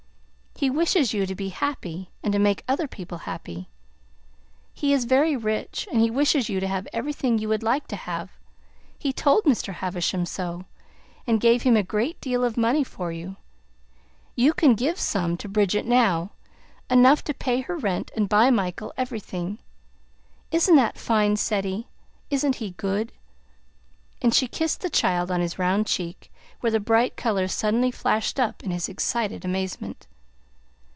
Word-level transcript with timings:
He 0.57 0.69
wishes 0.69 1.11
you 1.11 1.25
to 1.25 1.33
be 1.33 1.49
happy 1.49 2.11
and 2.21 2.31
to 2.33 2.37
make 2.37 2.63
other 2.67 2.87
people 2.87 3.19
happy. 3.19 3.67
He 4.75 4.93
is 4.93 5.05
very 5.05 5.35
rich, 5.35 5.87
and 5.91 6.01
he 6.01 6.11
wishes 6.11 6.49
you 6.49 6.59
to 6.59 6.67
have 6.67 6.87
everything 6.93 7.39
you 7.39 7.49
would 7.49 7.63
like 7.63 7.87
to 7.87 7.95
have. 7.95 8.29
He 8.99 9.11
told 9.11 9.45
Mr. 9.45 9.73
Havisham 9.73 10.23
so, 10.27 10.65
and 11.25 11.41
gave 11.41 11.63
him 11.63 11.75
a 11.75 11.81
great 11.81 12.21
deal 12.21 12.43
of 12.43 12.57
money 12.57 12.83
for 12.83 13.11
you. 13.11 13.37
You 14.35 14.53
can 14.53 14.75
give 14.75 14.99
some 14.99 15.35
to 15.37 15.49
Bridget 15.49 15.83
now; 15.87 16.29
enough 16.91 17.23
to 17.23 17.33
pay 17.33 17.61
her 17.61 17.75
rent 17.75 18.11
and 18.15 18.29
buy 18.29 18.51
Michael 18.51 18.93
everything. 18.97 19.57
Isn't 20.51 20.75
that 20.75 20.95
fine, 20.95 21.37
Ceddie? 21.37 21.87
Isn't 22.29 22.57
he 22.57 22.71
good?" 22.77 23.11
And 24.21 24.31
she 24.31 24.47
kissed 24.47 24.81
the 24.81 24.91
child 24.91 25.31
on 25.31 25.41
his 25.41 25.57
round 25.57 25.87
cheek, 25.87 26.31
where 26.59 26.71
the 26.71 26.79
bright 26.79 27.15
color 27.17 27.47
suddenly 27.47 27.89
flashed 27.89 28.39
up 28.39 28.63
in 28.63 28.69
his 28.69 28.87
excited 28.87 29.43
amazement. 29.43 30.05